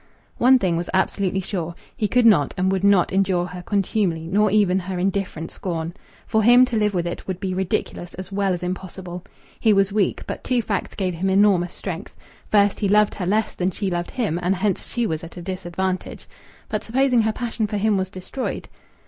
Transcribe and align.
One 0.39 0.57
thing 0.57 0.77
was 0.77 0.89
absolutely 0.95 1.41
sure 1.41 1.75
he 1.95 2.07
could 2.07 2.25
not 2.25 2.55
and 2.57 2.71
would 2.71 2.83
not 2.83 3.13
endure 3.13 3.45
her 3.45 3.61
contumely, 3.61 4.25
nor 4.25 4.49
even 4.49 4.79
her 4.79 4.97
indifferent 4.97 5.51
scorn. 5.51 5.93
For 6.25 6.41
him 6.41 6.65
to 6.65 6.75
live 6.75 6.95
with 6.95 7.05
it 7.05 7.27
would 7.27 7.39
be 7.39 7.53
ridiculous 7.53 8.15
as 8.15 8.31
well 8.31 8.51
as 8.51 8.63
impossible. 8.63 9.23
He 9.59 9.73
was 9.73 9.93
weak, 9.93 10.23
but 10.25 10.43
two 10.43 10.63
facts 10.63 10.95
gave 10.95 11.13
him 11.13 11.29
enormous 11.29 11.75
strength. 11.75 12.15
First, 12.49 12.79
he 12.79 12.89
loved 12.89 13.13
her 13.13 13.27
less 13.27 13.53
than 13.53 13.69
she 13.69 13.91
loved 13.91 14.09
him, 14.09 14.39
and 14.41 14.55
hence 14.55 14.87
she 14.87 15.05
was 15.05 15.23
at 15.23 15.37
a 15.37 15.41
disadvantage. 15.43 16.25
But 16.67 16.83
supposing 16.83 17.21
her 17.21 17.31
passion 17.31 17.67
for 17.67 17.77
him 17.77 17.95
was 17.95 18.09
destroyed? 18.09 18.69